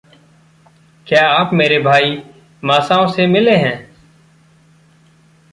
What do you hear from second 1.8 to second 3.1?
भाई मासाओ